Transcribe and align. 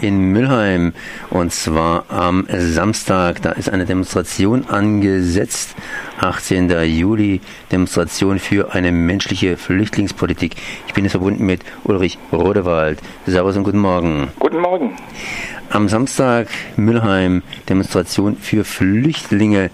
in 0.00 0.32
Mülheim 0.32 0.92
und 1.30 1.52
zwar 1.52 2.04
am 2.08 2.46
Samstag. 2.56 3.42
Da 3.42 3.52
ist 3.52 3.70
eine 3.70 3.86
Demonstration 3.86 4.66
angesetzt. 4.68 5.74
18. 6.20 6.70
Juli, 6.84 7.40
Demonstration 7.72 8.38
für 8.38 8.72
eine 8.72 8.92
menschliche 8.92 9.56
Flüchtlingspolitik. 9.56 10.56
Ich 10.86 10.94
bin 10.94 11.04
jetzt 11.04 11.12
verbunden 11.12 11.44
mit 11.44 11.62
Ulrich 11.84 12.18
Rodewald. 12.32 12.98
Servus 13.26 13.56
und 13.56 13.64
guten 13.64 13.78
Morgen. 13.78 14.28
Guten 14.38 14.60
Morgen. 14.60 14.96
Am 15.70 15.88
Samstag 15.88 16.48
Mülheim, 16.76 17.42
Demonstration 17.68 18.36
für 18.36 18.64
Flüchtlinge. 18.64 19.70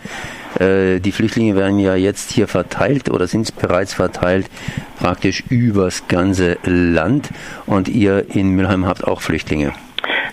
Äh, 0.59 1.01
die 1.01 1.13
Flüchtlinge 1.13 1.57
werden 1.57 1.79
ja 1.79 1.95
jetzt 1.97 2.33
hier 2.33 2.49
verteilt 2.49 3.11
oder 3.11 3.27
sind 3.27 3.57
bereits 3.57 3.95
verteilt, 3.95 4.51
praktisch 4.99 5.43
übers 5.49 6.07
ganze 6.09 6.59
Land. 6.65 7.31
Und 7.67 7.89
ihr 7.89 8.27
in 8.35 8.51
Mülheim 8.51 8.87
habt 8.87 9.05
auch 9.05 9.23
Flüchtlinge. 9.23 9.73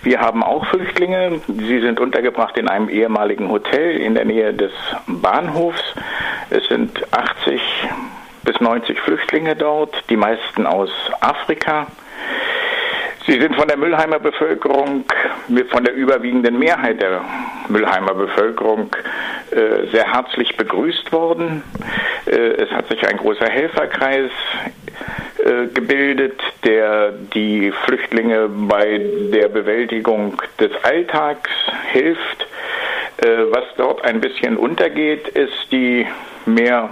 Wir 0.04 0.20
haben 0.20 0.44
auch 0.44 0.66
Flüchtlinge. 0.66 1.40
Sie 1.48 1.80
sind 1.80 2.02
untergebracht 2.02 2.57
in 2.57 2.68
einem 2.68 2.89
ehemaligen 2.89 3.50
Hotel 3.50 3.98
in 3.98 4.16
der 4.16 4.25
Nähe 4.25 4.54
des 4.54 4.71
Bahnhofs. 5.07 5.82
Es 6.50 6.68
sind 6.68 6.92
80 7.14 7.61
bis 8.44 8.60
90 8.60 9.00
Flüchtlinge 9.00 9.56
dort, 9.56 10.04
die 10.10 10.18
meisten 10.18 10.68
aus 10.68 10.92
Afrika. 11.21 11.88
Sie 13.25 13.39
sind 13.39 13.56
von 13.56 13.70
der 13.70 13.78
Müllheimer 13.78 14.20
Bevölkerung, 14.20 15.06
von 15.70 15.84
der 15.86 15.94
überwiegenden 15.94 16.60
Mehrheit 16.60 17.02
der 17.02 17.22
Müllheimer 17.70 18.14
Bevölkerung 18.14 18.94
äh, 19.52 19.88
sehr 19.94 20.11
herzlich 20.11 20.58
begrüßt 20.58 21.14
worden. 21.14 21.64
Äh, 22.25 22.32
es 22.36 22.72
hat 22.72 22.89
sich 22.89 23.08
ein 23.08 23.16
großer 23.16 23.47
Helferkreis 23.47 24.32
gebildet, 25.74 26.39
der 26.64 27.12
die 27.12 27.71
Flüchtlinge 27.86 28.50
bei 28.50 29.02
der 29.32 29.50
Bewältigung 29.50 30.42
des 30.60 30.71
Alltags 30.84 31.50
hilft. 31.92 32.48
Äh, 33.17 33.52
was 33.52 33.66
dort 33.78 34.03
ein 34.03 34.22
bisschen 34.22 34.58
untergeht, 34.58 35.27
ist 35.30 35.72
die 35.72 36.05
mehr 36.45 36.89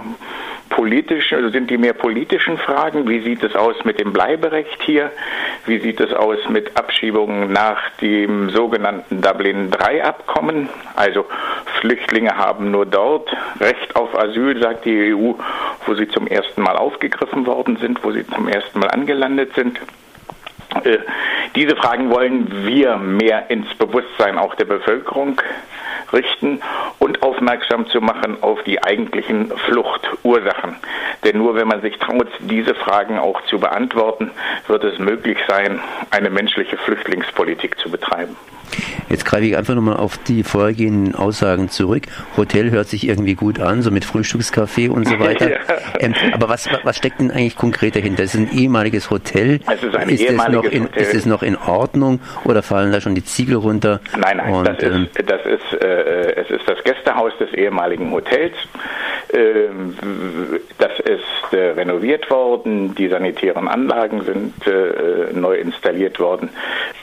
politischen, 0.72 1.36
also 1.36 1.50
sind 1.50 1.70
die 1.70 1.76
mehr 1.76 1.92
politischen 1.92 2.56
Fragen. 2.56 3.08
Wie 3.08 3.20
sieht 3.20 3.42
es 3.42 3.54
aus 3.54 3.76
mit 3.84 4.00
dem 4.00 4.12
Bleiberecht 4.12 4.82
hier? 4.82 5.10
Wie 5.66 5.78
sieht 5.78 6.00
es 6.00 6.12
aus 6.12 6.38
mit 6.48 6.76
Abschiebungen 6.76 7.52
nach 7.52 7.90
dem 8.00 8.50
sogenannten 8.50 9.20
Dublin 9.20 9.70
III-Abkommen? 9.70 10.70
Also 10.96 11.26
Flüchtlinge 11.80 12.36
haben 12.36 12.70
nur 12.70 12.86
dort 12.86 13.30
Recht 13.60 13.94
auf 13.96 14.18
Asyl, 14.18 14.60
sagt 14.62 14.86
die 14.86 15.14
EU, 15.14 15.32
wo 15.86 15.94
sie 15.94 16.08
zum 16.08 16.26
ersten 16.26 16.62
Mal 16.62 16.76
aufgegriffen 16.76 17.46
worden 17.46 17.76
sind, 17.76 18.02
wo 18.04 18.12
sie 18.12 18.26
zum 18.26 18.48
ersten 18.48 18.78
Mal 18.78 18.90
angelandet 18.90 19.54
sind. 19.54 19.80
Äh, 20.84 20.98
diese 21.54 21.76
Fragen 21.76 22.10
wollen 22.10 22.66
wir 22.66 22.96
mehr 22.96 23.50
ins 23.50 23.72
Bewusstsein 23.74 24.38
auch 24.38 24.54
der 24.54 24.64
Bevölkerung 24.64 25.40
richten 26.12 26.60
und 27.02 27.20
aufmerksam 27.20 27.88
zu 27.88 28.00
machen 28.00 28.40
auf 28.42 28.62
die 28.62 28.80
eigentlichen 28.80 29.50
Fluchtursachen. 29.66 30.76
Denn 31.24 31.36
nur 31.36 31.56
wenn 31.56 31.66
man 31.66 31.82
sich 31.82 31.98
traut, 31.98 32.28
diese 32.38 32.76
Fragen 32.76 33.18
auch 33.18 33.42
zu 33.46 33.58
beantworten, 33.58 34.30
wird 34.68 34.84
es 34.84 35.00
möglich 35.00 35.38
sein, 35.48 35.80
eine 36.10 36.30
menschliche 36.30 36.76
Flüchtlingspolitik 36.76 37.76
zu 37.80 37.90
betreiben. 37.90 38.36
Jetzt 39.08 39.26
greife 39.26 39.44
ich 39.44 39.56
einfach 39.56 39.74
nochmal 39.74 39.96
auf 39.96 40.16
die 40.18 40.42
vorhergehenden 40.42 41.14
Aussagen 41.14 41.68
zurück. 41.68 42.04
Hotel 42.36 42.70
hört 42.70 42.88
sich 42.88 43.06
irgendwie 43.06 43.34
gut 43.34 43.60
an, 43.60 43.82
so 43.82 43.90
mit 43.90 44.04
Frühstückscafé 44.04 44.88
und 44.88 45.06
so 45.06 45.18
weiter. 45.18 45.50
ja. 45.50 45.58
ähm, 45.98 46.14
aber 46.32 46.48
was, 46.48 46.68
was 46.82 46.96
steckt 46.96 47.20
denn 47.20 47.30
eigentlich 47.30 47.56
konkret 47.56 47.94
dahinter? 47.94 48.22
Es 48.22 48.34
ist 48.34 48.40
ein 48.40 48.56
ehemaliges 48.56 49.10
Hotel. 49.10 49.60
Es 49.70 49.82
ist 49.82 49.94
ein 49.94 50.08
ist 50.08 50.22
ehemaliges 50.22 50.66
es 50.66 50.72
in, 50.72 50.84
Hotel. 50.84 51.02
Ist 51.02 51.14
es 51.14 51.26
noch 51.26 51.42
in 51.42 51.56
Ordnung 51.56 52.20
oder 52.44 52.62
fallen 52.62 52.92
da 52.92 53.00
schon 53.00 53.14
die 53.14 53.24
Ziegel 53.24 53.56
runter? 53.56 54.00
Nein, 54.16 54.38
nein, 54.38 54.54
und, 54.54 54.66
das, 54.66 54.78
ist, 54.78 54.84
ähm, 54.84 55.08
das, 55.26 55.46
ist, 55.46 55.82
äh, 55.82 56.34
es 56.40 56.50
ist 56.50 56.66
das 56.66 56.82
Gästehaus 57.02 57.36
des 57.38 57.52
ehemaligen 57.52 58.10
Hotels. 58.12 58.54
Ähm, 59.32 59.96
das 60.78 60.98
ist 61.00 61.52
äh, 61.52 61.70
renoviert 61.70 62.30
worden, 62.30 62.94
die 62.94 63.08
sanitären 63.08 63.68
Anlagen 63.68 64.22
sind 64.22 64.66
äh, 64.66 65.32
neu 65.32 65.56
installiert 65.56 66.20
worden. 66.20 66.50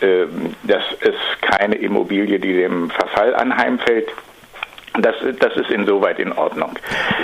Ähm, 0.01 0.55
das 0.63 0.83
ist 1.01 1.41
keine 1.41 1.75
Immobilie, 1.75 2.39
die 2.39 2.53
dem 2.53 2.89
Verfall 2.89 3.35
anheimfällt. 3.35 4.09
Das, 5.01 5.15
das 5.39 5.55
ist 5.55 5.69
insoweit 5.69 6.19
in 6.19 6.31
Ordnung. 6.33 6.71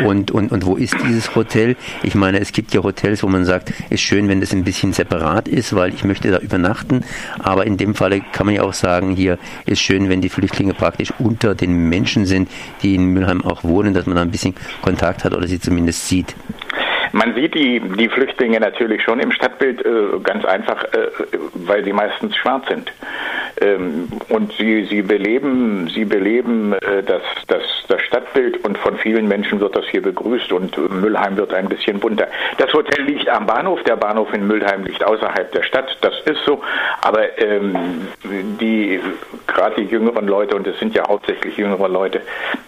Und, 0.06 0.32
und, 0.32 0.52
und 0.52 0.66
wo 0.66 0.76
ist 0.76 0.96
dieses 1.04 1.36
Hotel? 1.36 1.76
Ich 2.04 2.16
meine, 2.16 2.40
es 2.40 2.52
gibt 2.52 2.74
ja 2.74 2.84
Hotels, 2.84 3.24
wo 3.24 3.28
man 3.28 3.44
sagt, 3.44 3.74
ist 3.90 4.02
schön, 4.02 4.30
wenn 4.30 4.40
das 4.40 4.54
ein 4.54 4.64
bisschen 4.64 4.94
separat 4.94 5.48
ist, 5.48 5.76
weil 5.76 5.94
ich 5.94 6.04
möchte 6.04 6.32
da 6.32 6.38
übernachten. 6.40 7.04
Aber 7.40 7.66
in 7.66 7.78
dem 7.78 7.96
Falle 7.96 8.22
kann 8.32 8.46
man 8.46 8.56
ja 8.56 8.64
auch 8.64 8.74
sagen, 8.74 9.16
hier 9.16 9.38
ist 9.66 9.80
schön, 9.80 10.10
wenn 10.10 10.22
die 10.22 10.30
Flüchtlinge 10.30 10.74
praktisch 10.74 11.12
unter 11.20 11.56
den 11.56 11.90
Menschen 11.90 12.26
sind, 12.26 12.50
die 12.82 12.96
in 12.96 13.06
Mülheim 13.06 13.44
auch 13.44 13.64
wohnen, 13.64 13.94
dass 13.94 14.06
man 14.06 14.16
da 14.16 14.22
ein 14.22 14.32
bisschen 14.32 14.56
Kontakt 14.82 15.24
hat 15.24 15.34
oder 15.34 15.48
sie 15.48 15.60
zumindest 15.60 16.08
sieht. 16.08 16.36
Man 17.12 17.34
sieht 17.34 17.56
die, 17.56 17.80
die 17.80 18.10
Flüchtlinge 18.10 18.60
natürlich 18.60 19.02
schon 19.02 19.22
im 19.22 19.32
Stadtbild 19.32 19.86
äh, 19.86 20.20
ganz 20.22 20.44
einfach, 20.44 20.84
äh, 20.84 21.08
weil 21.54 21.84
sie 21.86 21.94
meistens 21.94 22.36
schwarz 22.36 22.68
sind. 22.68 22.92
Ähm, 23.62 24.10
und 24.30 24.52
sie, 24.54 24.86
sie 24.86 25.02
beleben, 25.02 25.90
sie 25.94 26.06
beleben 26.06 26.74
äh, 26.74 27.04
das, 27.04 27.22
das, 27.48 27.64
das 27.88 28.02
Stadtbild 28.02 28.64
und 28.66 28.78
von 28.78 28.98
vielen 28.98 29.28
Menschen 29.28 29.60
wird 29.60 29.76
das 29.76 29.86
hier 29.86 30.02
begrüßt 30.02 30.52
und 30.52 30.78
Müllheim 30.92 31.38
wird 31.38 31.54
ein 31.54 31.70
bisschen 31.70 32.00
bunter. 32.00 32.28
Das 32.58 32.74
Hotel 32.74 33.06
liegt 33.06 33.30
am 33.30 33.46
Bahnhof, 33.46 33.82
der 33.84 33.96
Bahnhof 33.96 34.34
in 34.34 34.46
Müllheim 34.48 34.84
liegt 34.84 35.04
außerhalb 35.04 35.52
der 35.52 35.64
Stadt, 35.64 35.98
das 36.02 36.14
ist 36.26 36.44
so, 36.46 36.62
aber 37.02 37.40
ähm, 37.40 38.08
die 38.60 39.00
gerade 39.48 39.76
die 39.82 39.90
jüngeren 39.90 40.28
Leute, 40.28 40.56
und 40.56 40.68
es 40.68 40.78
sind 40.80 40.94
ja 40.96 41.08
hauptsächlich 41.08 41.58
jüngere 41.58 41.88
Leute, 41.88 42.22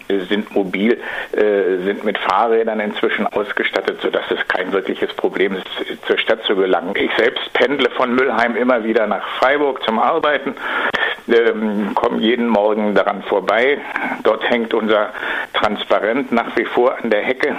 sind 0.08 0.54
mobil, 0.54 0.98
äh, 1.32 1.84
sind 1.84 2.04
mit 2.04 2.18
Fahrrädern 2.18 2.80
inzwischen 2.80 3.26
ausgestattet, 3.26 4.00
sodass 4.00 4.30
es 4.30 4.46
kein 4.48 4.72
wirkliches 4.72 5.12
Problem 5.14 5.54
ist, 5.56 5.66
zur 6.06 6.18
Stadt 6.18 6.42
zu 6.44 6.56
gelangen. 6.56 6.94
Ich 6.96 7.10
selbst 7.16 7.52
pendle 7.52 7.90
von 7.90 8.14
Müllheim 8.14 8.56
immer 8.56 8.84
wieder 8.84 9.06
nach 9.06 9.26
Freiburg 9.38 9.82
zum 9.84 9.98
Arbeiten 9.98 10.54
ähm, 11.28 11.94
kommen 11.94 12.20
jeden 12.20 12.48
Morgen 12.48 12.94
daran 12.94 13.22
vorbei. 13.22 13.78
Dort 14.22 14.48
hängt 14.48 14.74
unser 14.74 15.10
Transparent 15.54 16.32
nach 16.32 16.56
wie 16.56 16.64
vor 16.64 16.96
an 17.02 17.10
der 17.10 17.22
Hecke, 17.22 17.56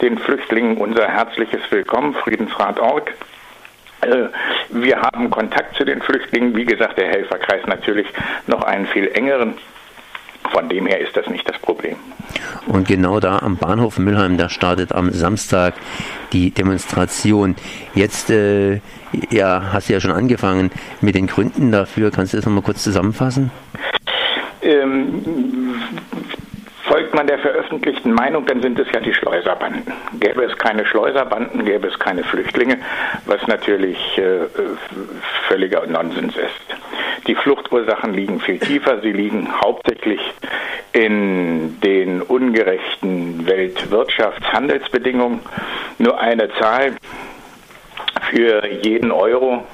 den 0.00 0.18
Flüchtlingen 0.18 0.76
unser 0.76 1.08
herzliches 1.08 1.60
Willkommen, 1.70 2.14
Friedensrat.org. 2.14 3.12
Äh, 4.02 4.28
wir 4.70 5.00
haben 5.00 5.30
Kontakt 5.30 5.76
zu 5.76 5.84
den 5.84 6.00
Flüchtlingen, 6.02 6.54
wie 6.56 6.64
gesagt, 6.64 6.98
der 6.98 7.08
Helferkreis 7.08 7.66
natürlich 7.66 8.06
noch 8.46 8.62
einen 8.62 8.86
viel 8.86 9.08
engeren. 9.08 9.58
Von 10.52 10.68
dem 10.68 10.86
her 10.86 11.00
ist 11.00 11.16
das 11.16 11.28
nicht 11.28 11.48
das 11.48 11.58
Problem. 11.58 11.96
Und 12.66 12.86
genau 12.86 13.20
da 13.20 13.38
am 13.38 13.56
Bahnhof 13.56 13.98
Müllheim, 13.98 14.36
da 14.36 14.48
startet 14.48 14.92
am 14.92 15.10
Samstag 15.10 15.74
die 16.32 16.50
Demonstration. 16.50 17.56
Jetzt 17.94 18.30
äh, 18.30 18.80
ja, 19.30 19.72
hast 19.72 19.88
du 19.88 19.94
ja 19.94 20.00
schon 20.00 20.12
angefangen 20.12 20.70
mit 21.00 21.14
den 21.14 21.26
Gründen 21.26 21.72
dafür. 21.72 22.10
Kannst 22.10 22.32
du 22.32 22.36
das 22.38 22.46
nochmal 22.46 22.62
kurz 22.62 22.82
zusammenfassen? 22.84 23.50
Ähm, 24.62 25.74
folgt 26.84 27.14
man 27.14 27.26
der 27.26 27.38
veröffentlichten 27.38 28.12
Meinung, 28.12 28.46
dann 28.46 28.62
sind 28.62 28.78
es 28.78 28.86
ja 28.92 29.00
die 29.00 29.14
Schleuserbanden. 29.14 29.82
Gäbe 30.20 30.44
es 30.44 30.56
keine 30.58 30.86
Schleuserbanden, 30.86 31.64
gäbe 31.64 31.88
es 31.88 31.98
keine 31.98 32.22
Flüchtlinge, 32.22 32.78
was 33.26 33.44
natürlich 33.46 33.98
äh, 34.18 34.46
völliger 35.48 35.86
Nonsens 35.86 36.36
ist. 36.36 37.26
Die 37.26 37.34
Fluchtursachen 37.34 38.14
liegen 38.14 38.40
viel 38.40 38.58
tiefer. 38.58 39.00
Sie 39.00 39.12
liegen 39.12 39.48
hauptsächlich 39.60 39.91
in 40.92 41.80
den 41.80 42.22
ungerechten 42.22 43.46
Weltwirtschaftshandelsbedingungen. 43.46 45.40
Nur 45.98 46.20
eine 46.20 46.48
Zahl 46.58 46.96
für 48.30 48.66
jeden 48.82 49.10
Euro, 49.10 49.64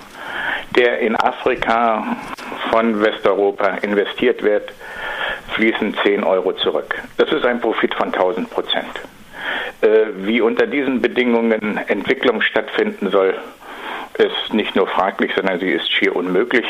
der 0.76 1.00
in 1.00 1.16
Afrika 1.16 2.16
von 2.70 3.00
Westeuropa 3.00 3.78
investiert 3.82 4.42
wird, 4.42 4.72
fließen 5.54 5.96
10 6.04 6.24
Euro 6.24 6.52
zurück. 6.52 6.94
Das 7.16 7.32
ist 7.32 7.44
ein 7.44 7.60
Profit 7.60 7.94
von 7.94 8.12
1000 8.12 8.50
Prozent. 8.50 9.00
Äh, 9.80 10.06
wie 10.16 10.40
unter 10.40 10.66
diesen 10.66 11.00
Bedingungen 11.00 11.78
Entwicklung 11.88 12.42
stattfinden 12.42 13.10
soll, 13.10 13.34
ist 14.18 14.52
nicht 14.52 14.74
nur 14.74 14.86
fraglich, 14.88 15.32
sondern 15.34 15.60
sie 15.60 15.70
ist 15.70 15.90
schier 15.92 16.14
unmöglich. 16.16 16.66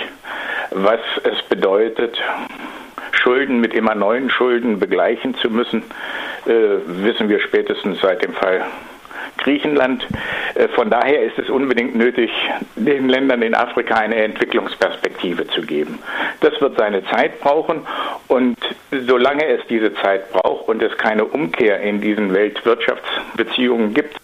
Was 0.70 1.00
es 1.24 1.42
bedeutet, 1.48 2.18
Schulden 3.28 3.60
mit 3.60 3.74
immer 3.74 3.94
neuen 3.94 4.30
Schulden 4.30 4.78
begleichen 4.78 5.34
zu 5.34 5.50
müssen, 5.50 5.82
äh, 6.46 6.50
wissen 6.86 7.28
wir 7.28 7.40
spätestens 7.40 8.00
seit 8.00 8.24
dem 8.24 8.32
Fall 8.32 8.64
Griechenland. 9.36 10.06
Äh, 10.54 10.68
von 10.68 10.88
daher 10.88 11.24
ist 11.24 11.38
es 11.38 11.50
unbedingt 11.50 11.94
nötig, 11.94 12.30
den 12.74 13.10
Ländern 13.10 13.42
in 13.42 13.54
Afrika 13.54 13.96
eine 13.96 14.16
Entwicklungsperspektive 14.16 15.46
zu 15.48 15.60
geben. 15.60 15.98
Das 16.40 16.58
wird 16.62 16.78
seine 16.78 17.04
Zeit 17.04 17.38
brauchen 17.40 17.86
und 18.28 18.56
solange 18.90 19.44
es 19.44 19.60
diese 19.68 19.92
Zeit 19.96 20.32
braucht 20.32 20.66
und 20.66 20.82
es 20.82 20.96
keine 20.96 21.26
Umkehr 21.26 21.82
in 21.82 22.00
diesen 22.00 22.32
Weltwirtschaftsbeziehungen 22.32 23.92
gibt, 23.92 24.16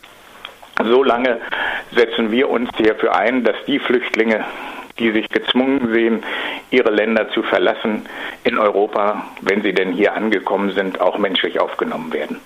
solange 0.82 1.42
setzen 1.94 2.30
wir 2.30 2.48
uns 2.48 2.70
hierfür 2.78 3.14
ein, 3.14 3.44
dass 3.44 3.56
die 3.66 3.80
Flüchtlinge, 3.80 4.46
die 4.98 5.10
sich 5.10 5.28
gezwungen 5.28 5.92
sehen, 5.92 6.22
ihre 6.70 6.90
Länder 6.90 7.28
zu 7.30 7.42
verlassen, 7.42 8.06
in 8.44 8.58
Europa, 8.58 9.24
wenn 9.40 9.62
sie 9.62 9.72
denn 9.72 9.92
hier 9.92 10.14
angekommen 10.14 10.70
sind, 10.72 11.00
auch 11.00 11.18
menschlich 11.18 11.60
aufgenommen 11.60 12.12
werden. 12.12 12.40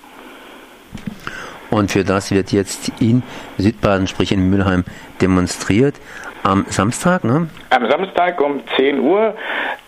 Und 1.71 1.91
für 1.91 2.05
das 2.05 2.31
wird 2.31 2.51
jetzt 2.53 2.93
in 3.01 3.23
Südbaden, 3.59 4.07
sprich 4.07 4.33
in 4.33 4.49
Mülheim, 4.49 4.85
demonstriert. 5.21 5.97
Am 6.45 6.65
Samstag, 6.69 7.25
ne? 7.25 7.49
Am 7.71 7.91
Samstag 7.91 8.41
um 8.41 8.63
10 8.77 9.01
Uhr 9.01 9.35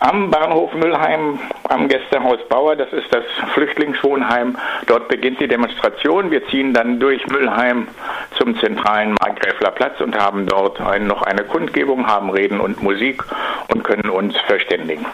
am 0.01 0.31
Bahnhof 0.31 0.73
Mülheim, 0.73 1.39
am 1.69 1.87
Gästehaus 1.87 2.39
Bauer, 2.49 2.75
das 2.75 2.91
ist 2.91 3.05
das 3.11 3.23
Flüchtlingswohnheim. 3.53 4.57
Dort 4.87 5.07
beginnt 5.07 5.39
die 5.39 5.47
Demonstration. 5.47 6.31
Wir 6.31 6.45
ziehen 6.47 6.73
dann 6.73 6.99
durch 6.99 7.25
Mülheim 7.27 7.87
zum 8.41 8.57
zentralen 8.59 9.13
Markgräfler 9.13 9.69
Platz 9.69 10.01
und 10.01 10.17
haben 10.17 10.47
dort 10.47 10.81
ein, 10.81 11.05
noch 11.05 11.21
eine 11.21 11.43
Kundgebung, 11.43 12.07
haben 12.07 12.31
Reden 12.31 12.59
und 12.59 12.81
Musik 12.81 13.23
und 13.67 13.83
können 13.83 14.09
uns 14.09 14.35
verständigen. 14.47 15.05